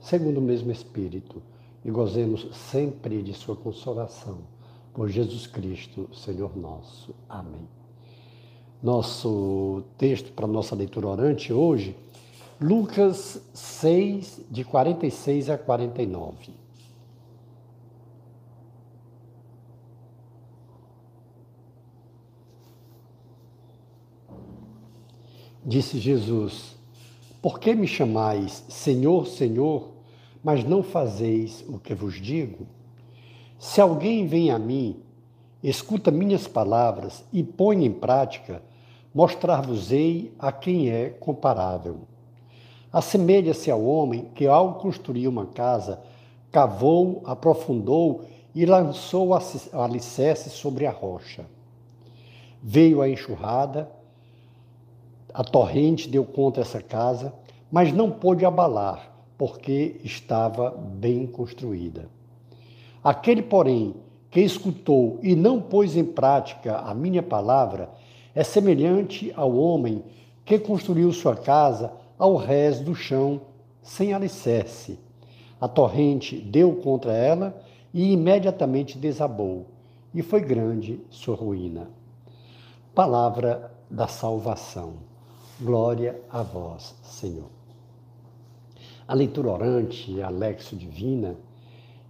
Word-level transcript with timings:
segundo 0.00 0.38
o 0.38 0.42
mesmo 0.42 0.70
Espírito, 0.70 1.42
e 1.84 1.90
gozemos 1.90 2.48
sempre 2.70 3.22
de 3.22 3.32
Sua 3.32 3.54
consolação. 3.54 4.38
Por 4.92 5.08
Jesus 5.08 5.46
Cristo, 5.46 6.08
Senhor 6.12 6.56
nosso. 6.56 7.14
Amém. 7.28 7.68
Nosso 8.82 9.82
texto 9.98 10.32
para 10.32 10.46
nossa 10.46 10.74
leitura 10.74 11.06
orante 11.06 11.52
hoje, 11.52 11.94
Lucas 12.60 13.42
6, 13.52 14.40
de 14.50 14.64
46 14.64 15.50
a 15.50 15.58
49. 15.58 16.54
Disse 25.66 25.98
Jesus: 25.98 26.76
por 27.46 27.60
que 27.60 27.76
me 27.76 27.86
chamais 27.86 28.64
Senhor, 28.68 29.24
Senhor, 29.28 29.90
mas 30.42 30.64
não 30.64 30.82
fazeis 30.82 31.64
o 31.68 31.78
que 31.78 31.94
vos 31.94 32.20
digo? 32.20 32.66
Se 33.56 33.80
alguém 33.80 34.26
vem 34.26 34.50
a 34.50 34.58
mim, 34.58 35.00
escuta 35.62 36.10
minhas 36.10 36.48
palavras 36.48 37.24
e 37.32 37.44
põe 37.44 37.84
em 37.84 37.92
prática, 37.92 38.60
mostrar-vos-ei 39.14 40.34
a 40.36 40.50
quem 40.50 40.90
é 40.90 41.10
comparável. 41.10 42.00
Assemelha-se 42.92 43.70
ao 43.70 43.84
homem 43.84 44.28
que, 44.34 44.48
ao 44.48 44.80
construir 44.80 45.28
uma 45.28 45.46
casa, 45.46 46.00
cavou, 46.50 47.22
aprofundou 47.24 48.24
e 48.56 48.66
lançou 48.66 49.28
o 49.28 49.80
alicerce 49.80 50.50
sobre 50.50 50.84
a 50.84 50.90
rocha. 50.90 51.46
Veio 52.60 53.00
a 53.00 53.08
enxurrada, 53.08 53.88
a 55.32 55.44
torrente 55.44 56.08
deu 56.08 56.24
contra 56.24 56.62
essa 56.62 56.80
casa, 56.80 57.30
mas 57.70 57.92
não 57.92 58.10
pôde 58.10 58.44
abalar, 58.44 59.12
porque 59.36 60.00
estava 60.04 60.70
bem 60.70 61.26
construída. 61.26 62.08
Aquele, 63.02 63.42
porém, 63.42 63.94
que 64.30 64.40
escutou 64.40 65.18
e 65.22 65.34
não 65.34 65.60
pôs 65.60 65.96
em 65.96 66.04
prática 66.04 66.78
a 66.78 66.94
minha 66.94 67.22
palavra, 67.22 67.90
é 68.34 68.44
semelhante 68.44 69.32
ao 69.36 69.56
homem 69.56 70.02
que 70.44 70.58
construiu 70.58 71.12
sua 71.12 71.34
casa 71.34 71.92
ao 72.18 72.36
rés 72.36 72.80
do 72.80 72.94
chão, 72.94 73.40
sem 73.82 74.12
alicerce. 74.12 74.98
A 75.60 75.66
torrente 75.68 76.36
deu 76.36 76.76
contra 76.76 77.12
ela 77.12 77.62
e 77.94 78.12
imediatamente 78.12 78.98
desabou, 78.98 79.66
e 80.14 80.22
foi 80.22 80.40
grande 80.40 81.00
sua 81.08 81.34
ruína. 81.34 81.88
Palavra 82.94 83.72
da 83.90 84.06
salvação. 84.06 84.94
Glória 85.60 86.20
a 86.30 86.42
vós, 86.42 86.94
Senhor. 87.02 87.55
A 89.06 89.14
leitura 89.14 89.50
orante, 89.50 90.20
a 90.20 90.28
Lexo 90.28 90.74
Divina, 90.74 91.36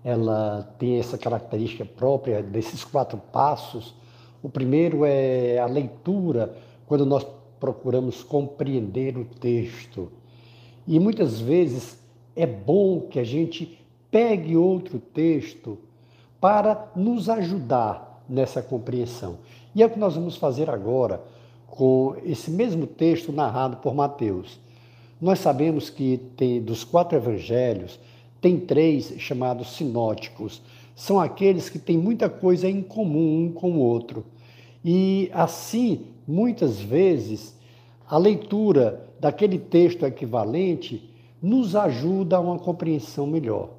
ela 0.03 0.63
tem 0.79 0.99
essa 0.99 1.19
característica 1.19 1.85
própria 1.85 2.43
desses 2.43 2.85
quatro 2.85 3.19
passos. 3.19 3.95
O 4.43 4.49
primeiro 4.49 5.05
é 5.05 5.59
a 5.59 5.67
leitura, 5.67 6.57
quando 6.87 7.05
nós 7.05 7.27
procuramos 7.59 8.23
compreender 8.23 9.19
o 9.19 9.25
texto. 9.25 10.11
E 10.87 11.01
muitas 11.01 11.41
vezes 11.41 11.99
é 12.35 12.47
bom 12.47 13.01
que 13.01 13.19
a 13.19 13.25
gente 13.25 13.79
pegue 14.11 14.57
outro 14.57 14.99
texto 14.99 15.79
para 16.41 16.91
nos 16.95 17.29
ajudar 17.29 18.23
nessa 18.29 18.63
compreensão. 18.63 19.39
E 19.75 19.83
é 19.83 19.87
o 19.87 19.91
que 19.91 19.99
nós 19.99 20.15
vamos 20.15 20.37
fazer 20.37 20.71
agora 20.71 21.21
com 21.67 22.17
esse 22.25 22.51
mesmo 22.51 22.87
texto 22.87 23.33
narrado 23.33 23.79
por 23.79 23.95
Mateus. 23.95 24.59
Nós 25.21 25.39
sabemos 25.39 25.89
que 25.89 26.19
tem, 26.37 26.61
dos 26.61 26.85
quatro 26.85 27.17
evangelhos, 27.17 27.99
tem 28.41 28.59
três 28.59 29.15
chamados 29.19 29.75
sinóticos. 29.75 30.61
São 30.95 31.19
aqueles 31.19 31.69
que 31.69 31.79
têm 31.79 31.97
muita 31.97 32.29
coisa 32.29 32.69
em 32.69 32.83
comum 32.83 33.45
um 33.45 33.53
com 33.53 33.73
o 33.73 33.79
outro. 33.79 34.25
E 34.85 35.31
assim, 35.33 36.03
muitas 36.29 36.79
vezes, 36.79 37.57
a 38.09 38.19
leitura 38.19 39.09
daquele 39.19 39.59
texto 39.59 40.05
equivalente 40.05 41.11
nos 41.43 41.75
ajuda 41.75 42.37
a 42.37 42.41
uma 42.41 42.59
compreensão 42.59 43.27
melhor. 43.27 43.71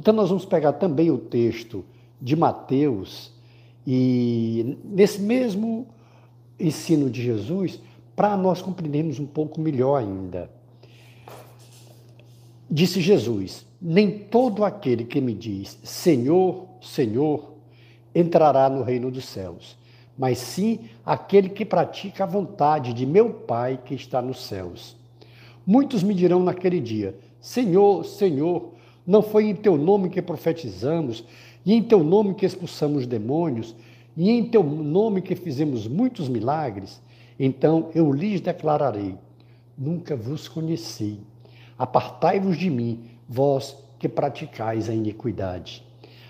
Então, 0.00 0.12
nós 0.12 0.28
vamos 0.28 0.44
pegar 0.44 0.72
também 0.74 1.10
o 1.10 1.18
texto 1.18 1.84
de 2.20 2.34
Mateus 2.34 3.32
e, 3.86 4.76
nesse 4.84 5.20
mesmo 5.20 5.86
ensino 6.58 7.08
de 7.08 7.22
Jesus 7.22 7.80
para 8.14 8.36
nós 8.36 8.60
compreendermos 8.60 9.18
um 9.18 9.26
pouco 9.26 9.60
melhor 9.60 9.96
ainda. 9.96 10.50
Disse 12.74 13.02
Jesus: 13.02 13.66
Nem 13.78 14.10
todo 14.10 14.64
aquele 14.64 15.04
que 15.04 15.20
me 15.20 15.34
diz 15.34 15.78
Senhor, 15.82 16.66
Senhor, 16.80 17.52
entrará 18.14 18.70
no 18.70 18.82
reino 18.82 19.10
dos 19.10 19.26
céus, 19.26 19.76
mas 20.16 20.38
sim 20.38 20.78
aquele 21.04 21.50
que 21.50 21.66
pratica 21.66 22.24
a 22.24 22.26
vontade 22.26 22.94
de 22.94 23.04
meu 23.04 23.28
Pai 23.28 23.78
que 23.84 23.94
está 23.94 24.22
nos 24.22 24.46
céus. 24.46 24.96
Muitos 25.66 26.02
me 26.02 26.14
dirão 26.14 26.42
naquele 26.42 26.80
dia: 26.80 27.14
Senhor, 27.38 28.06
Senhor, 28.06 28.72
não 29.06 29.20
foi 29.20 29.50
em 29.50 29.54
teu 29.54 29.76
nome 29.76 30.08
que 30.08 30.22
profetizamos, 30.22 31.26
e 31.66 31.74
em 31.74 31.82
teu 31.82 32.02
nome 32.02 32.32
que 32.34 32.46
expulsamos 32.46 33.06
demônios, 33.06 33.76
e 34.16 34.30
em 34.30 34.46
teu 34.46 34.62
nome 34.62 35.20
que 35.20 35.36
fizemos 35.36 35.86
muitos 35.86 36.26
milagres, 36.26 37.02
então 37.38 37.90
eu 37.94 38.10
lhes 38.10 38.40
declararei: 38.40 39.14
Nunca 39.76 40.16
vos 40.16 40.48
conheci. 40.48 41.20
Apartai-vos 41.82 42.56
de 42.56 42.70
mim, 42.70 43.10
vós 43.28 43.76
que 43.98 44.08
praticais 44.08 44.88
a 44.88 44.94
iniquidade. 44.94 45.84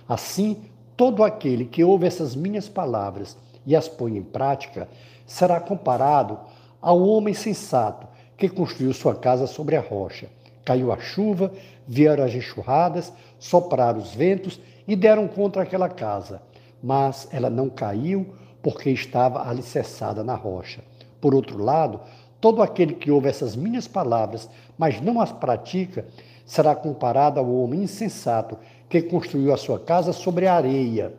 Assim, 0.09 0.63
todo 0.97 1.23
aquele 1.23 1.67
que 1.67 1.85
ouve 1.85 2.07
essas 2.07 2.35
minhas 2.35 2.69
palavras 2.69 3.37
e 3.67 3.77
as 3.77 3.89
põe 3.89 4.17
em 4.17 4.23
prática 4.23 4.89
será 5.27 5.61
comparado 5.61 6.39
ao 6.81 7.03
homem 7.03 7.35
sensato 7.35 8.07
que 8.37 8.49
construiu 8.49 8.93
sua 8.95 9.15
casa 9.15 9.47
sobre 9.47 9.77
a 9.77 9.81
rocha. 9.81 10.29
Caiu 10.65 10.91
a 10.93 10.99
chuva, 10.99 11.53
vieram 11.87 12.25
as 12.25 12.35
enxurradas, 12.35 13.13
sopraram 13.39 13.99
os 13.99 14.15
ventos 14.15 14.61
e 14.87 14.97
deram 14.97 15.29
contra 15.29 15.63
aquela 15.63 15.89
casa 15.89 16.41
mas 16.83 17.29
ela 17.31 17.49
não 17.49 17.71
caiu 17.71 18.35
porque 18.61 18.91
estava 18.91 19.49
alicerçada 19.49 20.25
na 20.25 20.35
rocha. 20.35 20.83
Por 21.21 21.35
outro 21.35 21.63
lado, 21.63 22.01
todo 22.43 22.61
aquele 22.61 22.95
que 22.95 23.09
ouve 23.09 23.29
essas 23.29 23.55
minhas 23.55 23.87
palavras, 23.87 24.51
mas 24.77 25.01
não 25.01 25.21
as 25.21 25.31
pratica, 25.31 26.05
será 26.45 26.75
comparado 26.75 27.39
ao 27.39 27.49
homem 27.55 27.85
insensato 27.85 28.59
que 28.89 29.01
construiu 29.01 29.55
a 29.55 29.57
sua 29.57 29.79
casa 29.79 30.13
sobre 30.13 30.49
a 30.49 30.55
areia. 30.55 31.15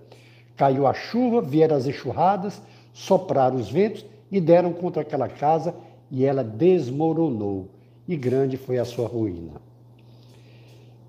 Caiu 0.58 0.86
a 0.86 0.94
chuva, 0.94 1.42
vieram 1.42 1.78
as 1.78 1.88
enxurradas, 1.88 2.62
sopraram 2.92 3.56
os 3.56 3.72
ventos 3.72 4.06
e 4.30 4.42
deram 4.42 4.74
contra 4.74 5.02
aquela 5.02 5.30
casa 5.30 5.74
e 6.12 6.26
ela 6.26 6.44
desmoronou, 6.44 7.70
e 8.06 8.18
grande 8.18 8.58
foi 8.58 8.78
a 8.78 8.86
sua 8.86 9.08
ruína. 9.08 9.62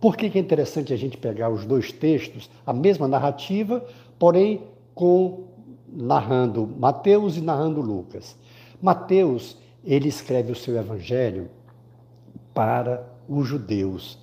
Por 0.01 0.17
que, 0.17 0.27
é 0.27 0.41
interessante 0.41 0.93
a 0.93 0.97
gente 0.97 1.17
pegar 1.17 1.49
os 1.49 1.65
dois 1.65 1.91
textos, 1.91 2.49
a 2.65 2.73
mesma 2.73 3.09
narrativa, 3.09 3.85
porém 4.17 4.63
com 4.95 5.49
narrando 5.93 6.71
Mateus 6.79 7.37
e 7.37 7.41
narrando 7.41 7.81
Lucas. 7.81 8.37
Mateus, 8.81 9.57
ele 9.85 10.09
escreve 10.09 10.53
o 10.53 10.57
seu 10.57 10.77
evangelho 10.77 11.51
para 12.55 13.07
os 13.29 13.47
judeus, 13.47 14.19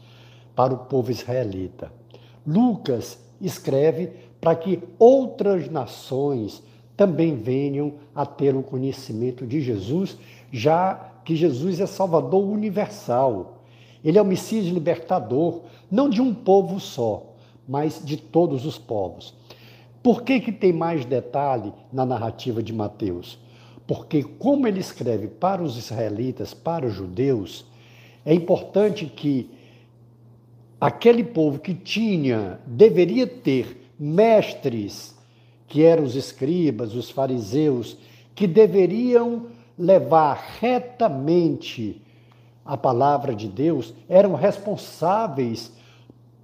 para 0.56 0.74
o 0.74 0.78
povo 0.78 1.12
israelita. 1.12 1.92
Lucas 2.46 3.20
escreve 3.40 4.12
para 4.40 4.56
que 4.56 4.82
outras 4.98 5.70
nações 5.70 6.64
também 6.98 7.36
venham 7.36 7.94
a 8.14 8.26
ter 8.26 8.56
o 8.56 8.64
conhecimento 8.64 9.46
de 9.46 9.62
Jesus, 9.62 10.18
já 10.52 11.12
que 11.24 11.36
Jesus 11.36 11.80
é 11.80 11.86
Salvador 11.86 12.44
universal. 12.44 13.64
Ele 14.04 14.18
é 14.18 14.22
o 14.22 14.26
Messias 14.26 14.66
libertador, 14.66 15.62
não 15.90 16.10
de 16.10 16.22
um 16.22 16.34
povo 16.34 16.80
só, 16.80 17.36
mas 17.68 18.04
de 18.04 18.18
todos 18.18 18.66
os 18.66 18.78
povos. 18.78 19.34
Por 20.02 20.24
que, 20.24 20.40
que 20.40 20.52
tem 20.52 20.74
mais 20.74 21.06
detalhe 21.06 21.72
na 21.94 22.06
narrativa 22.06 22.64
de 22.64 22.74
Mateus? 22.74 23.40
Porque, 23.88 24.24
como 24.24 24.68
ele 24.68 24.80
escreve 24.80 25.28
para 25.28 25.62
os 25.62 25.78
israelitas, 25.78 26.54
para 26.54 26.86
os 26.86 26.94
judeus, 26.94 27.66
é 28.26 28.34
importante 28.34 29.06
que 29.06 29.50
aquele 30.80 31.24
povo 31.24 31.60
que 31.60 31.74
tinha, 31.74 32.60
deveria 32.66 33.28
ter 33.28 33.90
mestres, 34.00 35.16
que 35.68 35.84
eram 35.84 36.04
os 36.04 36.16
escribas, 36.16 36.96
os 36.96 37.10
fariseus, 37.10 37.98
que 38.34 38.48
deveriam 38.48 39.48
levar 39.78 40.58
retamente 40.60 42.02
a 42.66 42.78
palavra 42.78 43.36
de 43.36 43.48
Deus, 43.48 43.94
eram 44.08 44.34
responsáveis 44.36 45.72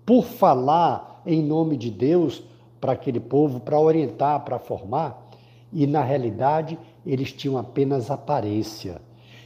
por 0.05 0.23
falar 0.23 1.21
em 1.25 1.41
nome 1.41 1.75
de 1.75 1.91
Deus 1.91 2.43
para 2.79 2.93
aquele 2.93 3.19
povo, 3.19 3.59
para 3.59 3.79
orientar, 3.79 4.43
para 4.45 4.59
formar, 4.59 5.29
e 5.73 5.85
na 5.85 6.01
realidade 6.01 6.77
eles 7.07 7.31
tinham 7.31 7.57
apenas 7.57 8.11
aparência. 8.11 9.01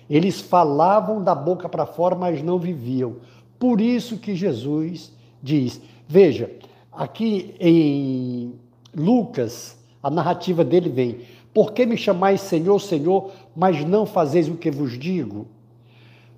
Eles 0.10 0.42
falavam 0.42 1.24
da 1.24 1.34
boca 1.34 1.70
para 1.70 1.86
fora, 1.86 2.16
mas 2.16 2.42
não 2.42 2.58
viviam. 2.58 3.18
Por 3.58 3.80
isso 3.80 4.18
que 4.18 4.36
Jesus 4.36 5.14
diz: 5.42 5.80
veja, 6.08 6.52
aqui 6.92 7.56
em 7.60 8.54
Lucas, 8.96 9.78
a 10.02 10.10
narrativa 10.10 10.66
dele 10.66 10.90
vem: 10.90 11.20
Por 11.54 11.72
que 11.72 11.86
me 11.86 11.96
chamais 11.96 12.42
Senhor, 12.42 12.80
Senhor, 12.80 13.32
mas 13.56 13.86
não 13.86 14.06
fazeis 14.06 14.50
o 14.50 14.56
que 14.56 14.72
vos 14.72 14.98
digo? 14.98 15.48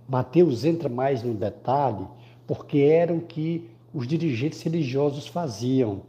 Mateus 0.07 0.65
entra 0.65 0.89
mais 0.89 1.23
no 1.23 1.33
detalhe, 1.33 2.05
porque 2.45 2.79
era 2.79 3.13
o 3.13 3.21
que 3.21 3.69
os 3.93 4.05
dirigentes 4.05 4.61
religiosos 4.61 5.27
faziam. 5.27 6.01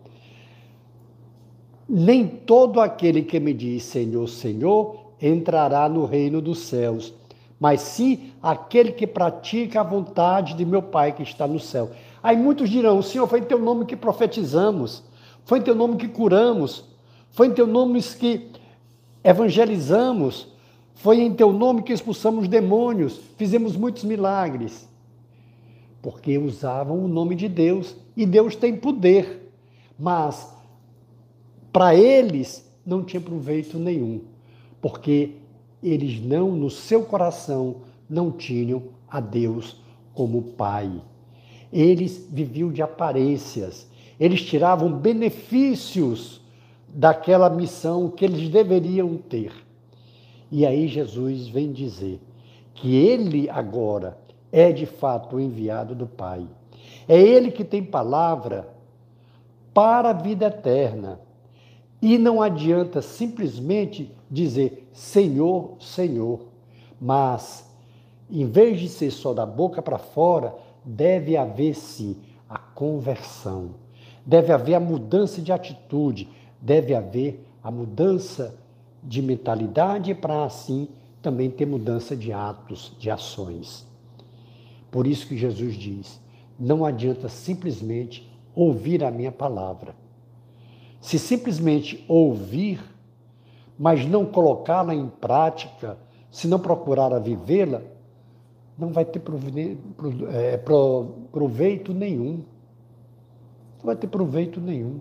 Nem 1.88 2.26
todo 2.26 2.80
aquele 2.80 3.22
que 3.22 3.38
me 3.38 3.52
diz 3.52 3.84
Senhor, 3.84 4.26
Senhor 4.26 5.03
entrará 5.28 5.88
no 5.88 6.04
reino 6.04 6.40
dos 6.40 6.58
céus, 6.60 7.14
mas 7.58 7.80
sim 7.80 8.32
aquele 8.42 8.92
que 8.92 9.06
pratica 9.06 9.80
a 9.80 9.84
vontade 9.84 10.54
de 10.54 10.64
meu 10.64 10.82
Pai 10.82 11.12
que 11.12 11.22
está 11.22 11.46
no 11.46 11.58
céu. 11.58 11.90
Aí 12.22 12.36
muitos 12.36 12.68
dirão: 12.68 13.00
Senhor, 13.00 13.26
foi 13.26 13.40
em 13.40 13.44
teu 13.44 13.58
nome 13.58 13.86
que 13.86 13.96
profetizamos, 13.96 15.02
foi 15.44 15.60
em 15.60 15.62
teu 15.62 15.74
nome 15.74 15.96
que 15.96 16.08
curamos, 16.08 16.84
foi 17.30 17.48
em 17.48 17.52
teu 17.52 17.66
nome 17.66 18.02
que 18.02 18.50
evangelizamos, 19.22 20.48
foi 20.94 21.20
em 21.20 21.32
teu 21.32 21.52
nome 21.52 21.82
que 21.82 21.92
expulsamos 21.92 22.46
demônios, 22.48 23.20
fizemos 23.36 23.76
muitos 23.76 24.04
milagres. 24.04 24.88
Porque 26.02 26.36
usavam 26.36 27.02
o 27.02 27.08
nome 27.08 27.34
de 27.34 27.48
Deus 27.48 27.96
e 28.14 28.26
Deus 28.26 28.54
tem 28.54 28.76
poder. 28.76 29.50
Mas 29.98 30.52
para 31.72 31.94
eles 31.94 32.70
não 32.84 33.02
tinha 33.02 33.20
proveito 33.20 33.78
nenhum, 33.78 34.20
porque 34.84 35.36
eles 35.82 36.20
não, 36.20 36.52
no 36.52 36.68
seu 36.68 37.04
coração, 37.04 37.76
não 38.06 38.30
tinham 38.30 38.82
a 39.08 39.18
Deus 39.18 39.80
como 40.12 40.42
Pai. 40.42 40.92
Eles 41.72 42.28
viviam 42.30 42.70
de 42.70 42.82
aparências, 42.82 43.88
eles 44.20 44.42
tiravam 44.42 44.92
benefícios 44.92 46.42
daquela 46.86 47.48
missão 47.48 48.10
que 48.10 48.26
eles 48.26 48.50
deveriam 48.50 49.16
ter. 49.16 49.54
E 50.52 50.66
aí 50.66 50.86
Jesus 50.86 51.48
vem 51.48 51.72
dizer 51.72 52.20
que 52.74 52.94
ele 52.94 53.48
agora 53.48 54.18
é 54.52 54.70
de 54.70 54.84
fato 54.84 55.36
o 55.36 55.40
enviado 55.40 55.94
do 55.94 56.06
Pai. 56.06 56.46
É 57.08 57.18
ele 57.18 57.50
que 57.50 57.64
tem 57.64 57.82
palavra 57.82 58.68
para 59.72 60.10
a 60.10 60.12
vida 60.12 60.44
eterna. 60.44 61.20
E 62.02 62.18
não 62.18 62.42
adianta 62.42 63.00
simplesmente 63.00 64.12
dizer 64.34 64.88
Senhor, 64.92 65.76
Senhor, 65.80 66.40
mas 67.00 67.68
em 68.30 68.46
vez 68.46 68.80
de 68.80 68.88
ser 68.88 69.10
só 69.10 69.32
da 69.32 69.46
boca 69.46 69.80
para 69.80 69.98
fora, 69.98 70.54
deve 70.84 71.36
haver 71.36 71.74
sim 71.74 72.16
a 72.48 72.58
conversão, 72.58 73.70
deve 74.24 74.52
haver 74.52 74.74
a 74.74 74.80
mudança 74.80 75.40
de 75.40 75.52
atitude, 75.52 76.28
deve 76.60 76.94
haver 76.94 77.46
a 77.62 77.70
mudança 77.70 78.58
de 79.02 79.22
mentalidade 79.22 80.14
para 80.14 80.44
assim 80.44 80.88
também 81.22 81.50
ter 81.50 81.66
mudança 81.66 82.14
de 82.16 82.32
atos, 82.32 82.92
de 82.98 83.10
ações. 83.10 83.86
Por 84.90 85.06
isso 85.06 85.26
que 85.26 85.36
Jesus 85.36 85.74
diz: 85.74 86.20
não 86.58 86.84
adianta 86.84 87.28
simplesmente 87.28 88.30
ouvir 88.54 89.02
a 89.02 89.10
minha 89.10 89.32
palavra. 89.32 89.94
Se 91.00 91.18
simplesmente 91.18 92.04
ouvir, 92.08 92.80
mas 93.78 94.06
não 94.06 94.24
colocá-la 94.24 94.94
em 94.94 95.08
prática, 95.08 95.98
se 96.30 96.46
não 96.46 96.58
procurar 96.58 97.12
a 97.12 97.18
vivê-la, 97.18 97.82
não 98.76 98.88
vai 98.88 99.04
ter 99.04 99.22
é, 100.32 100.56
proveito 100.56 101.92
nenhum. 101.92 102.44
Não 103.78 103.86
vai 103.86 103.96
ter 103.96 104.08
proveito 104.08 104.60
nenhum. 104.60 105.00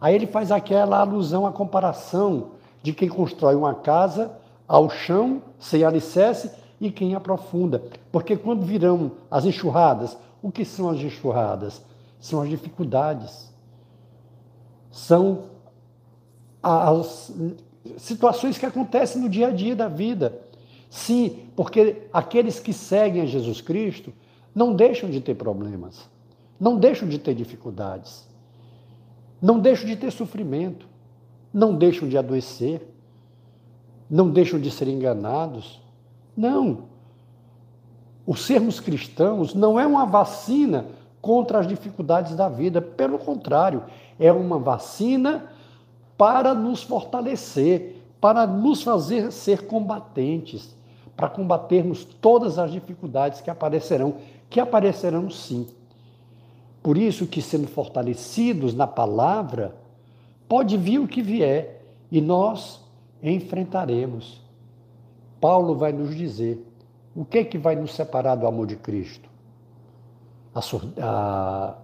Aí 0.00 0.14
ele 0.14 0.26
faz 0.26 0.52
aquela 0.52 1.00
alusão 1.00 1.46
à 1.46 1.52
comparação 1.52 2.52
de 2.82 2.92
quem 2.92 3.08
constrói 3.08 3.54
uma 3.54 3.74
casa 3.74 4.32
ao 4.68 4.90
chão, 4.90 5.42
sem 5.58 5.84
alicerce, 5.84 6.50
e 6.80 6.90
quem 6.90 7.14
aprofunda. 7.14 7.82
Porque 8.12 8.36
quando 8.36 8.62
virão 8.62 9.12
as 9.30 9.46
enxurradas, 9.46 10.16
o 10.42 10.50
que 10.50 10.64
são 10.64 10.90
as 10.90 10.98
enxurradas? 10.98 11.82
São 12.18 12.42
as 12.42 12.48
dificuldades 12.48 13.54
são 14.94 15.46
as 16.62 17.32
situações 17.98 18.58
que 18.58 18.66
acontecem 18.66 19.20
no 19.20 19.28
dia 19.28 19.48
a 19.48 19.50
dia 19.50 19.76
da 19.76 19.88
vida. 19.88 20.40
Sim, 20.88 21.40
porque 21.56 22.02
aqueles 22.12 22.60
que 22.60 22.72
seguem 22.72 23.22
a 23.22 23.26
Jesus 23.26 23.60
Cristo 23.60 24.12
não 24.54 24.74
deixam 24.74 25.10
de 25.10 25.20
ter 25.20 25.34
problemas, 25.34 26.08
não 26.58 26.78
deixam 26.78 27.08
de 27.08 27.18
ter 27.18 27.34
dificuldades, 27.34 28.28
não 29.42 29.58
deixam 29.58 29.86
de 29.86 29.96
ter 29.96 30.12
sofrimento, 30.12 30.86
não 31.52 31.74
deixam 31.74 32.08
de 32.08 32.16
adoecer, 32.16 32.80
não 34.08 34.30
deixam 34.30 34.60
de 34.60 34.70
ser 34.70 34.88
enganados. 34.88 35.80
Não. 36.36 36.84
O 38.26 38.34
sermos 38.34 38.80
cristãos 38.80 39.54
não 39.54 39.78
é 39.78 39.86
uma 39.86 40.06
vacina 40.06 40.86
contra 41.20 41.58
as 41.58 41.66
dificuldades 41.66 42.34
da 42.34 42.48
vida, 42.48 42.80
pelo 42.80 43.18
contrário, 43.18 43.82
é 44.18 44.30
uma 44.30 44.58
vacina 44.58 45.50
para 46.16 46.54
nos 46.54 46.82
fortalecer, 46.82 48.00
para 48.20 48.46
nos 48.46 48.82
fazer 48.82 49.32
ser 49.32 49.66
combatentes, 49.66 50.74
para 51.16 51.28
combatermos 51.28 52.04
todas 52.04 52.58
as 52.58 52.72
dificuldades 52.72 53.40
que 53.40 53.50
aparecerão, 53.50 54.14
que 54.48 54.60
aparecerão 54.60 55.30
sim. 55.30 55.68
Por 56.82 56.98
isso 56.98 57.26
que 57.26 57.40
sendo 57.40 57.66
fortalecidos 57.66 58.74
na 58.74 58.86
palavra, 58.86 59.74
pode 60.48 60.76
vir 60.76 60.98
o 60.98 61.08
que 61.08 61.22
vier 61.22 61.82
e 62.10 62.20
nós 62.20 62.80
enfrentaremos. 63.22 64.40
Paulo 65.40 65.74
vai 65.74 65.92
nos 65.92 66.14
dizer 66.14 66.64
o 67.14 67.24
que 67.24 67.38
é 67.38 67.44
que 67.44 67.56
vai 67.56 67.76
nos 67.76 67.94
separar 67.94 68.34
do 68.34 68.46
amor 68.46 68.66
de 68.66 68.76
Cristo? 68.76 69.28
A, 70.54 70.60
a, 71.00 71.74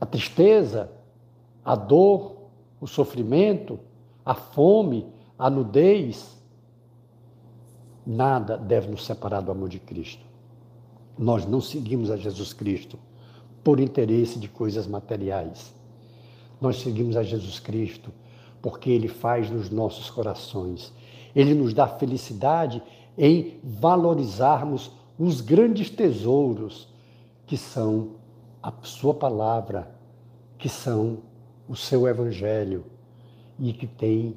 a 0.00 0.06
tristeza, 0.06 0.90
a 1.64 1.76
dor, 1.76 2.41
o 2.82 2.86
sofrimento, 2.88 3.78
a 4.24 4.34
fome, 4.34 5.06
a 5.38 5.48
nudez, 5.48 6.36
nada 8.04 8.58
deve 8.58 8.90
nos 8.90 9.06
separar 9.06 9.40
do 9.40 9.52
amor 9.52 9.68
de 9.68 9.78
Cristo. 9.78 10.26
Nós 11.16 11.46
não 11.46 11.60
seguimos 11.60 12.10
a 12.10 12.16
Jesus 12.16 12.52
Cristo 12.52 12.98
por 13.62 13.78
interesse 13.78 14.36
de 14.36 14.48
coisas 14.48 14.88
materiais. 14.88 15.72
Nós 16.60 16.80
seguimos 16.80 17.16
a 17.16 17.22
Jesus 17.22 17.60
Cristo 17.60 18.10
porque 18.60 18.90
Ele 18.90 19.06
faz 19.06 19.48
nos 19.48 19.70
nossos 19.70 20.10
corações. 20.10 20.92
Ele 21.36 21.54
nos 21.54 21.72
dá 21.72 21.86
felicidade 21.86 22.82
em 23.16 23.60
valorizarmos 23.62 24.90
os 25.16 25.40
grandes 25.40 25.88
tesouros 25.88 26.88
que 27.46 27.56
são 27.56 28.16
a 28.60 28.72
Sua 28.82 29.14
palavra, 29.14 29.94
que 30.58 30.68
são 30.68 31.18
o 31.72 31.76
seu 31.76 32.06
Evangelho 32.06 32.84
e 33.58 33.72
que 33.72 33.86
tem 33.86 34.36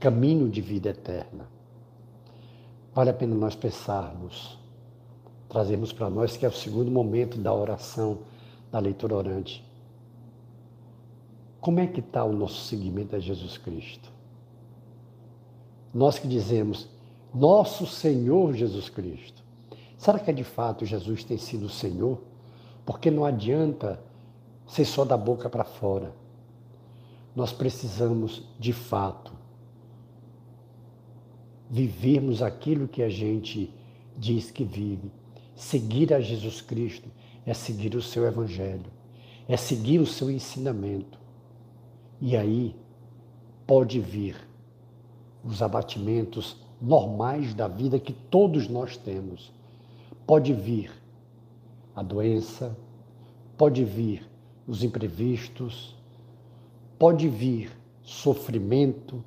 caminho 0.00 0.48
de 0.48 0.60
vida 0.60 0.88
eterna. 0.88 1.46
Vale 2.92 3.10
a 3.10 3.14
pena 3.14 3.32
nós 3.32 3.54
pensarmos, 3.54 4.58
trazermos 5.48 5.92
para 5.92 6.10
nós 6.10 6.36
que 6.36 6.44
é 6.44 6.48
o 6.48 6.52
segundo 6.52 6.90
momento 6.90 7.38
da 7.38 7.54
oração, 7.54 8.18
da 8.72 8.80
leitura 8.80 9.14
orante. 9.14 9.64
Como 11.60 11.78
é 11.78 11.86
que 11.86 12.00
está 12.00 12.24
o 12.24 12.32
nosso 12.32 12.64
seguimento 12.64 13.14
a 13.14 13.20
Jesus 13.20 13.56
Cristo? 13.56 14.10
Nós 15.94 16.18
que 16.18 16.26
dizemos, 16.26 16.88
nosso 17.32 17.86
Senhor 17.86 18.52
Jesus 18.52 18.88
Cristo. 18.88 19.44
Será 19.96 20.18
que 20.18 20.28
é 20.28 20.34
de 20.34 20.42
fato 20.42 20.84
Jesus 20.84 21.22
tem 21.22 21.38
sido 21.38 21.66
o 21.66 21.70
Senhor? 21.70 22.20
Porque 22.84 23.12
não 23.12 23.24
adianta 23.24 24.00
ser 24.66 24.84
só 24.84 25.04
da 25.04 25.16
boca 25.16 25.48
para 25.48 25.62
fora. 25.62 26.23
Nós 27.34 27.52
precisamos, 27.52 28.42
de 28.58 28.72
fato, 28.72 29.32
vivermos 31.68 32.42
aquilo 32.42 32.86
que 32.86 33.02
a 33.02 33.08
gente 33.08 33.72
diz 34.16 34.50
que 34.50 34.64
vive, 34.64 35.10
seguir 35.56 36.14
a 36.14 36.20
Jesus 36.20 36.60
Cristo, 36.60 37.08
é 37.44 37.52
seguir 37.52 37.94
o 37.96 38.02
seu 38.02 38.24
evangelho, 38.24 38.90
é 39.48 39.56
seguir 39.56 39.98
o 39.98 40.06
seu 40.06 40.30
ensinamento. 40.30 41.18
E 42.20 42.36
aí 42.36 42.76
pode 43.66 43.98
vir 44.00 44.36
os 45.42 45.60
abatimentos 45.60 46.56
normais 46.80 47.54
da 47.54 47.68
vida 47.68 47.98
que 47.98 48.12
todos 48.12 48.68
nós 48.68 48.96
temos. 48.96 49.52
Pode 50.26 50.52
vir 50.52 50.90
a 51.94 52.02
doença, 52.02 52.76
pode 53.56 53.84
vir 53.84 54.26
os 54.66 54.82
imprevistos, 54.82 55.94
pode 56.98 57.28
vir 57.28 57.70
sofrimento, 58.02 59.24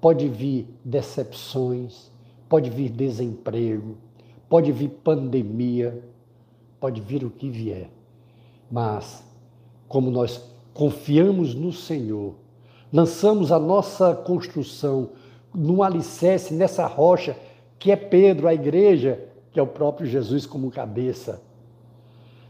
pode 0.00 0.28
vir 0.28 0.66
decepções, 0.84 2.10
pode 2.48 2.70
vir 2.70 2.90
desemprego, 2.90 3.96
pode 4.48 4.70
vir 4.72 4.88
pandemia, 4.88 6.02
pode 6.78 7.00
vir 7.00 7.24
o 7.24 7.30
que 7.30 7.48
vier. 7.48 7.90
Mas, 8.70 9.22
como 9.88 10.10
nós 10.10 10.42
confiamos 10.74 11.54
no 11.54 11.72
Senhor, 11.72 12.34
lançamos 12.92 13.52
a 13.52 13.58
nossa 13.58 14.14
construção 14.14 15.10
num 15.54 15.82
alicerce, 15.82 16.54
nessa 16.54 16.86
rocha, 16.86 17.36
que 17.78 17.90
é 17.90 17.96
Pedro, 17.96 18.48
a 18.48 18.54
igreja, 18.54 19.28
que 19.52 19.60
é 19.60 19.62
o 19.62 19.66
próprio 19.66 20.06
Jesus 20.06 20.46
como 20.46 20.70
cabeça. 20.70 21.42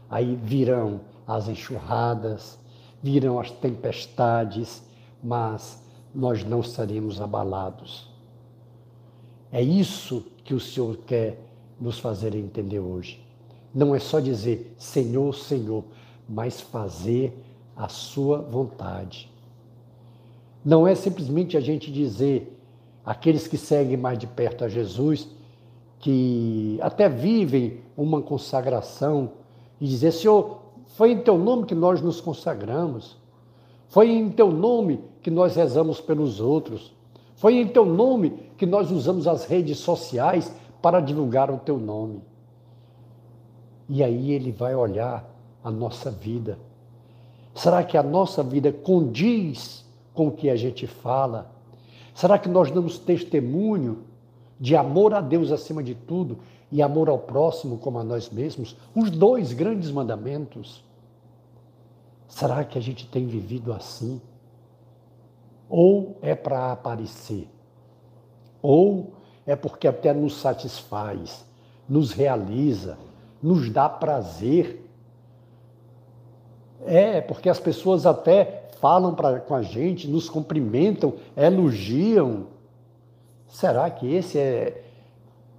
Aí 0.09 0.37
virão 0.41 1.01
as 1.27 1.47
enxurradas, 1.47 2.57
virão 3.03 3.37
as 3.37 3.51
tempestades, 3.51 4.81
mas 5.21 5.83
nós 6.15 6.45
não 6.45 6.63
seremos 6.63 7.19
abalados. 7.19 8.09
É 9.51 9.61
isso 9.61 10.25
que 10.45 10.53
o 10.53 10.59
Senhor 10.59 10.97
quer 11.05 11.37
nos 11.79 11.99
fazer 11.99 12.33
entender 12.33 12.79
hoje. 12.79 13.21
Não 13.75 13.93
é 13.93 13.99
só 13.99 14.21
dizer 14.21 14.73
Senhor, 14.77 15.35
Senhor, 15.35 15.83
mas 16.29 16.61
fazer 16.61 17.37
a 17.75 17.89
sua 17.89 18.37
vontade. 18.37 19.29
Não 20.63 20.87
é 20.87 20.95
simplesmente 20.95 21.57
a 21.57 21.59
gente 21.59 21.91
dizer 21.91 22.57
aqueles 23.05 23.47
que 23.47 23.57
seguem 23.57 23.97
mais 23.97 24.17
de 24.17 24.27
perto 24.27 24.63
a 24.63 24.69
Jesus, 24.69 25.27
que 25.99 26.77
até 26.81 27.09
vivem 27.09 27.81
uma 27.97 28.21
consagração 28.21 29.31
e 29.81 29.87
dizer: 29.87 30.11
Senhor, 30.11 30.62
foi 30.93 31.11
em 31.11 31.21
teu 31.21 31.37
nome 31.39 31.65
que 31.65 31.73
nós 31.73 32.01
nos 32.01 32.21
consagramos, 32.21 33.17
foi 33.87 34.11
em 34.11 34.29
teu 34.29 34.51
nome 34.51 35.03
que 35.23 35.31
nós 35.31 35.55
rezamos 35.55 35.99
pelos 35.99 36.39
outros, 36.39 36.93
foi 37.35 37.55
em 37.55 37.67
teu 37.67 37.83
nome 37.83 38.51
que 38.57 38.65
nós 38.65 38.91
usamos 38.91 39.27
as 39.27 39.45
redes 39.45 39.79
sociais 39.79 40.53
para 40.81 40.99
divulgar 40.99 41.49
o 41.49 41.57
teu 41.57 41.79
nome. 41.79 42.21
E 43.89 44.03
aí 44.03 44.31
ele 44.31 44.51
vai 44.51 44.75
olhar 44.75 45.27
a 45.63 45.71
nossa 45.71 46.11
vida. 46.11 46.59
Será 47.55 47.83
que 47.83 47.97
a 47.97 48.03
nossa 48.03 48.43
vida 48.43 48.71
condiz 48.71 49.83
com 50.13 50.27
o 50.27 50.31
que 50.31 50.47
a 50.47 50.55
gente 50.55 50.85
fala? 50.85 51.51
Será 52.13 52.37
que 52.37 52.47
nós 52.47 52.69
damos 52.69 52.99
testemunho 52.99 54.03
de 54.63 54.77
amor 54.77 55.13
a 55.13 55.19
Deus 55.19 55.51
acima 55.51 55.83
de 55.83 55.93
tudo 55.93 56.39
e 56.71 56.81
amor 56.81 57.09
ao 57.09 57.19
próximo 57.19 57.77
como 57.79 57.99
a 57.99 58.03
nós 58.03 58.29
mesmos? 58.29 58.77
Os 58.95 59.11
dois 59.11 59.51
grandes 59.51 59.91
mandamentos. 59.91 60.81
Será 62.29 62.63
que 62.63 62.77
a 62.77 62.81
gente 62.81 63.05
tem 63.05 63.27
vivido 63.27 63.73
assim? 63.73 64.21
Ou 65.67 66.17
é 66.21 66.33
para 66.33 66.71
aparecer? 66.71 67.49
Ou 68.61 69.11
é 69.45 69.53
porque 69.53 69.85
até 69.85 70.13
nos 70.13 70.39
satisfaz, 70.39 71.43
nos 71.87 72.13
realiza, 72.13 72.97
nos 73.41 73.69
dá 73.69 73.89
prazer? 73.89 74.89
É, 76.85 77.19
porque 77.19 77.49
as 77.49 77.59
pessoas 77.59 78.05
até 78.05 78.69
falam 78.79 79.13
pra, 79.13 79.41
com 79.41 79.55
a 79.55 79.61
gente, 79.61 80.07
nos 80.07 80.29
cumprimentam, 80.29 81.15
elogiam. 81.35 82.52
Será 83.53 83.87
que 83.91 84.11
esse 84.11 84.39
é, 84.39 84.83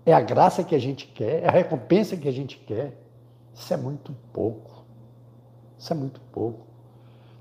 é 0.04 0.12
a 0.12 0.20
graça 0.20 0.64
que 0.64 0.74
a 0.74 0.80
gente 0.80 1.06
quer? 1.06 1.44
É 1.44 1.48
a 1.48 1.52
recompensa 1.52 2.16
que 2.16 2.26
a 2.26 2.32
gente 2.32 2.56
quer? 2.56 3.00
Isso 3.54 3.72
é 3.72 3.76
muito 3.76 4.12
pouco. 4.32 4.84
Isso 5.78 5.92
é 5.92 5.96
muito 5.96 6.20
pouco. 6.32 6.66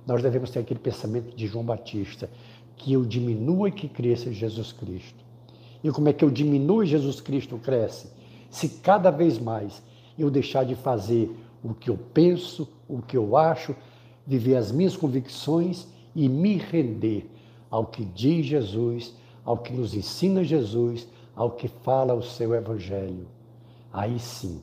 Nós 0.05 0.21
devemos 0.21 0.51
ter 0.51 0.59
aquele 0.59 0.79
pensamento 0.79 1.35
de 1.35 1.47
João 1.47 1.65
Batista, 1.65 2.29
que 2.75 2.93
eu 2.93 3.03
diminua 3.03 3.69
e 3.69 3.71
que 3.71 3.87
cresça 3.87 4.31
Jesus 4.31 4.71
Cristo. 4.71 5.25
E 5.83 5.89
como 5.89 6.07
é 6.07 6.13
que 6.13 6.23
eu 6.23 6.29
diminuo 6.29 6.83
e 6.83 6.85
Jesus 6.85 7.19
Cristo 7.19 7.57
cresce? 7.57 8.11
Se 8.51 8.69
cada 8.69 9.09
vez 9.09 9.39
mais 9.39 9.81
eu 10.19 10.29
deixar 10.29 10.65
de 10.65 10.75
fazer 10.75 11.35
o 11.63 11.73
que 11.73 11.89
eu 11.89 11.97
penso, 11.97 12.69
o 12.87 13.01
que 13.01 13.17
eu 13.17 13.35
acho, 13.35 13.75
viver 14.23 14.55
as 14.57 14.71
minhas 14.71 14.95
convicções 14.95 15.87
e 16.15 16.29
me 16.29 16.57
render 16.57 17.27
ao 17.71 17.87
que 17.87 18.05
diz 18.05 18.45
Jesus, 18.45 19.15
ao 19.43 19.57
que 19.57 19.73
nos 19.73 19.93
ensina 19.93 20.43
Jesus, 20.43 21.07
ao 21.35 21.51
que 21.51 21.67
fala 21.67 22.13
o 22.13 22.23
seu 22.23 22.53
Evangelho. 22.53 23.27
Aí 23.91 24.19
sim, 24.19 24.61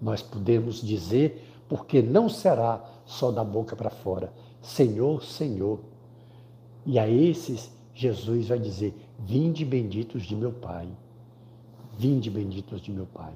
nós 0.00 0.22
podemos 0.22 0.80
dizer, 0.80 1.44
porque 1.68 2.02
não 2.02 2.28
será 2.28 2.84
só 3.04 3.30
da 3.30 3.44
boca 3.44 3.76
para 3.76 3.90
fora, 3.90 4.32
Senhor, 4.60 5.22
Senhor. 5.22 5.80
E 6.86 6.98
a 6.98 7.08
esses 7.08 7.70
Jesus 7.94 8.48
vai 8.48 8.58
dizer: 8.58 8.94
Vinde 9.18 9.64
benditos 9.64 10.24
de 10.24 10.34
meu 10.34 10.52
Pai. 10.52 10.88
Vinde 11.96 12.28
benditos 12.28 12.80
de 12.80 12.90
meu 12.90 13.06
Pai. 13.06 13.32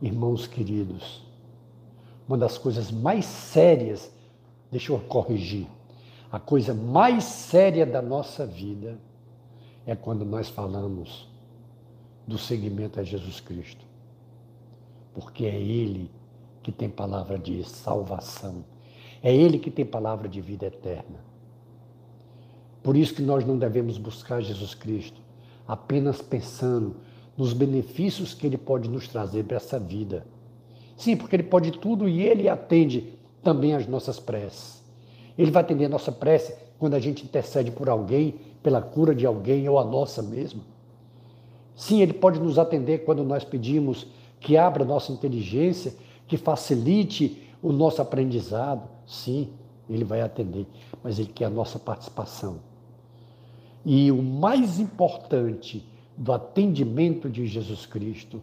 Irmãos 0.00 0.46
queridos, 0.46 1.22
uma 2.28 2.36
das 2.36 2.58
coisas 2.58 2.90
mais 2.90 3.24
sérias, 3.24 4.12
deixa 4.70 4.92
eu 4.92 5.00
corrigir, 5.00 5.66
a 6.30 6.38
coisa 6.38 6.74
mais 6.74 7.24
séria 7.24 7.86
da 7.86 8.02
nossa 8.02 8.46
vida 8.46 8.98
é 9.86 9.94
quando 9.94 10.24
nós 10.24 10.48
falamos 10.48 11.28
do 12.26 12.36
seguimento 12.36 12.98
a 12.98 13.02
Jesus 13.02 13.40
Cristo. 13.40 13.84
Porque 15.14 15.46
é 15.46 15.54
Ele 15.60 16.10
que 16.62 16.72
tem 16.72 16.88
palavra 16.88 17.38
de 17.38 17.62
salvação. 17.64 18.64
É 19.22 19.34
Ele 19.34 19.58
que 19.58 19.70
tem 19.70 19.84
palavra 19.84 20.28
de 20.28 20.40
vida 20.40 20.66
eterna. 20.66 21.24
Por 22.82 22.96
isso 22.96 23.14
que 23.14 23.22
nós 23.22 23.44
não 23.44 23.58
devemos 23.58 23.98
buscar 23.98 24.40
Jesus 24.40 24.74
Cristo 24.74 25.20
apenas 25.66 26.20
pensando 26.22 26.96
nos 27.36 27.52
benefícios 27.52 28.34
que 28.34 28.46
Ele 28.46 28.58
pode 28.58 28.88
nos 28.88 29.08
trazer 29.08 29.44
para 29.44 29.56
essa 29.56 29.78
vida 29.78 30.24
Sim, 30.96 31.16
porque 31.16 31.36
Ele 31.36 31.42
pode 31.42 31.72
tudo 31.72 32.08
e 32.08 32.22
Ele 32.22 32.48
atende 32.48 33.12
também 33.42 33.74
as 33.74 33.86
nossas 33.86 34.18
preces. 34.18 34.82
Ele 35.38 35.50
vai 35.50 35.62
atender 35.62 35.86
a 35.86 35.90
nossa 35.90 36.10
prece 36.10 36.54
quando 36.78 36.94
a 36.94 37.00
gente 37.00 37.24
intercede 37.24 37.70
por 37.70 37.88
alguém, 37.88 38.34
pela 38.62 38.80
cura 38.80 39.14
de 39.14 39.26
alguém 39.26 39.68
ou 39.68 39.78
a 39.78 39.84
nossa 39.84 40.22
mesma. 40.22 40.62
Sim, 41.74 42.00
Ele 42.00 42.14
pode 42.14 42.40
nos 42.40 42.58
atender 42.58 43.04
quando 43.04 43.22
nós 43.22 43.44
pedimos 43.44 44.06
que 44.40 44.56
abra 44.56 44.84
nossa 44.84 45.12
inteligência, 45.12 45.94
que 46.26 46.36
facilite 46.36 47.42
o 47.62 47.72
nosso 47.72 48.00
aprendizado. 48.00 48.88
Sim, 49.06 49.50
Ele 49.88 50.04
vai 50.04 50.22
atender, 50.22 50.66
mas 51.02 51.18
Ele 51.18 51.28
quer 51.28 51.46
a 51.46 51.50
nossa 51.50 51.78
participação. 51.78 52.60
E 53.84 54.10
o 54.10 54.22
mais 54.22 54.80
importante 54.80 55.86
do 56.16 56.32
atendimento 56.32 57.28
de 57.28 57.46
Jesus 57.46 57.86
Cristo 57.86 58.40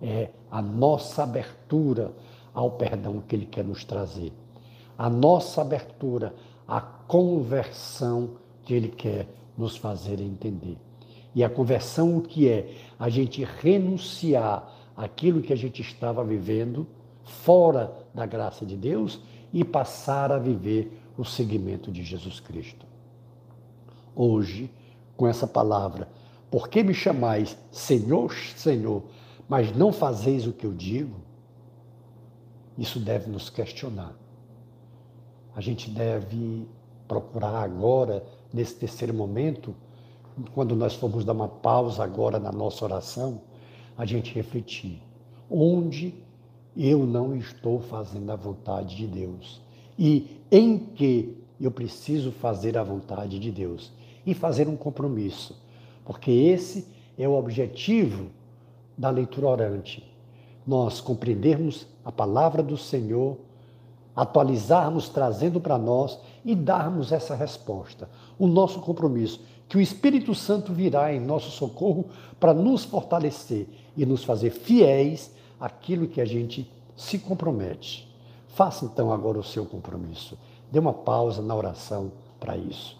é 0.00 0.28
a 0.50 0.60
nossa 0.60 1.22
abertura 1.22 2.12
ao 2.52 2.70
perdão 2.72 3.20
que 3.26 3.34
Ele 3.34 3.46
quer 3.46 3.64
nos 3.64 3.84
trazer, 3.84 4.32
a 4.96 5.10
nossa 5.10 5.60
abertura 5.60 6.34
à 6.66 6.80
conversão 6.80 8.36
que 8.64 8.74
Ele 8.74 8.88
quer 8.88 9.28
nos 9.56 9.76
fazer 9.76 10.20
entender. 10.20 10.76
E 11.34 11.44
a 11.44 11.50
conversão 11.50 12.16
o 12.16 12.22
que 12.22 12.48
é? 12.48 12.74
A 12.98 13.08
gente 13.08 13.44
renunciar 13.44 14.72
aquilo 14.96 15.42
que 15.42 15.52
a 15.52 15.56
gente 15.56 15.82
estava 15.82 16.24
vivendo 16.24 16.86
fora 17.22 17.92
da 18.14 18.24
graça 18.24 18.64
de 18.64 18.76
Deus 18.76 19.20
e 19.52 19.64
passar 19.64 20.32
a 20.32 20.38
viver 20.38 21.00
o 21.16 21.24
seguimento 21.24 21.90
de 21.90 22.02
Jesus 22.02 22.40
Cristo. 22.40 22.86
Hoje, 24.14 24.70
com 25.16 25.26
essa 25.26 25.46
palavra, 25.46 26.08
por 26.50 26.68
que 26.68 26.82
me 26.82 26.94
chamais 26.94 27.56
Senhor, 27.70 28.32
Senhor, 28.56 29.02
mas 29.48 29.74
não 29.76 29.92
fazeis 29.92 30.46
o 30.46 30.52
que 30.52 30.64
eu 30.64 30.72
digo, 30.72 31.20
isso 32.78 32.98
deve 32.98 33.30
nos 33.30 33.50
questionar. 33.50 34.14
A 35.56 35.60
gente 35.62 35.90
deve 35.90 36.68
procurar 37.08 37.62
agora, 37.62 38.22
nesse 38.52 38.74
terceiro 38.74 39.14
momento, 39.14 39.74
quando 40.54 40.76
nós 40.76 40.94
formos 40.94 41.24
dar 41.24 41.32
uma 41.32 41.48
pausa 41.48 42.04
agora 42.04 42.38
na 42.38 42.52
nossa 42.52 42.84
oração, 42.84 43.40
a 43.96 44.04
gente 44.04 44.34
refletir. 44.34 45.02
Onde 45.50 46.14
eu 46.76 47.06
não 47.06 47.34
estou 47.34 47.80
fazendo 47.80 48.30
a 48.30 48.36
vontade 48.36 48.96
de 48.96 49.06
Deus? 49.06 49.62
E 49.98 50.42
em 50.50 50.78
que 50.78 51.42
eu 51.58 51.70
preciso 51.70 52.30
fazer 52.30 52.76
a 52.76 52.84
vontade 52.84 53.38
de 53.38 53.50
Deus? 53.50 53.90
E 54.26 54.34
fazer 54.34 54.68
um 54.68 54.76
compromisso. 54.76 55.58
Porque 56.04 56.30
esse 56.30 56.86
é 57.16 57.26
o 57.26 57.32
objetivo 57.32 58.26
da 58.98 59.08
leitura 59.08 59.46
orante. 59.46 60.04
nós 60.66 61.00
compreendermos 61.00 61.86
a 62.04 62.10
palavra 62.10 62.62
do 62.62 62.76
Senhor, 62.76 63.38
atualizarmos, 64.16 65.10
trazendo 65.10 65.60
para 65.60 65.76
nós 65.76 66.18
e 66.42 66.54
darmos 66.54 67.12
essa 67.12 67.34
resposta. 67.34 68.08
O 68.38 68.46
nosso 68.46 68.80
compromisso, 68.80 69.40
que 69.68 69.76
o 69.76 69.80
Espírito 69.80 70.34
Santo 70.34 70.72
virá 70.72 71.12
em 71.12 71.20
nosso 71.20 71.50
socorro 71.50 72.06
para 72.40 72.54
nos 72.54 72.84
fortalecer 72.84 73.68
e 73.94 74.06
nos 74.06 74.24
fazer 74.24 74.50
fiéis 74.50 75.30
àquilo 75.60 76.08
que 76.08 76.20
a 76.20 76.24
gente 76.24 76.70
se 76.96 77.18
compromete. 77.18 78.10
Faça 78.48 78.86
então 78.86 79.12
agora 79.12 79.38
o 79.38 79.44
seu 79.44 79.66
compromisso. 79.66 80.38
Dê 80.72 80.78
uma 80.78 80.94
pausa 80.94 81.42
na 81.42 81.54
oração 81.54 82.10
para 82.40 82.56
isso. 82.56 82.96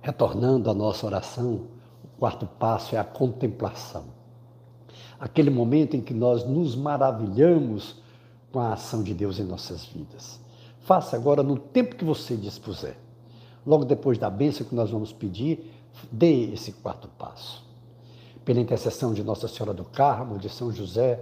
Retornando 0.00 0.70
à 0.70 0.74
nossa 0.74 1.06
oração, 1.06 1.73
quarto 2.18 2.46
passo 2.46 2.94
é 2.94 2.98
a 2.98 3.04
contemplação. 3.04 4.04
Aquele 5.18 5.50
momento 5.50 5.96
em 5.96 6.00
que 6.00 6.12
nós 6.12 6.44
nos 6.44 6.74
maravilhamos 6.74 7.96
com 8.52 8.60
a 8.60 8.72
ação 8.72 9.02
de 9.02 9.14
Deus 9.14 9.38
em 9.38 9.44
nossas 9.44 9.84
vidas. 9.84 10.40
Faça 10.80 11.16
agora 11.16 11.42
no 11.42 11.58
tempo 11.58 11.96
que 11.96 12.04
você 12.04 12.36
dispuser. 12.36 12.96
Logo 13.66 13.84
depois 13.84 14.18
da 14.18 14.28
bênção 14.28 14.66
que 14.66 14.74
nós 14.74 14.90
vamos 14.90 15.12
pedir, 15.12 15.72
dê 16.12 16.52
esse 16.52 16.72
quarto 16.72 17.08
passo. 17.08 17.64
Pela 18.44 18.60
intercessão 18.60 19.14
de 19.14 19.24
Nossa 19.24 19.48
Senhora 19.48 19.72
do 19.72 19.84
Carmo, 19.84 20.38
de 20.38 20.48
São 20.48 20.70
José, 20.70 21.18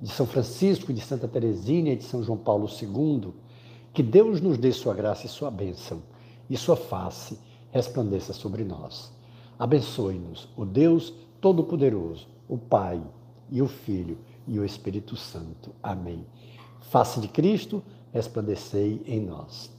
de 0.00 0.10
São 0.10 0.26
Francisco, 0.26 0.92
de 0.92 1.00
Santa 1.00 1.26
Teresina 1.26 1.90
e 1.90 1.96
de 1.96 2.04
São 2.04 2.22
João 2.22 2.38
Paulo 2.38 2.68
II, 2.68 3.32
que 3.92 4.02
Deus 4.02 4.40
nos 4.40 4.56
dê 4.56 4.72
sua 4.72 4.94
graça 4.94 5.26
e 5.26 5.28
sua 5.28 5.50
bênção, 5.50 6.02
e 6.48 6.56
sua 6.56 6.76
face 6.76 7.38
resplandeça 7.70 8.32
sobre 8.32 8.64
nós. 8.64 9.12
Abençoe-nos, 9.62 10.48
o 10.56 10.64
Deus 10.64 11.14
Todo-Poderoso, 11.40 12.26
o 12.48 12.58
Pai 12.58 13.00
e 13.48 13.62
o 13.62 13.68
Filho 13.68 14.18
e 14.44 14.58
o 14.58 14.64
Espírito 14.64 15.14
Santo. 15.14 15.72
Amém. 15.80 16.26
Face 16.90 17.20
de 17.20 17.28
Cristo, 17.28 17.80
resplandecei 18.12 19.00
em 19.06 19.20
nós. 19.20 19.70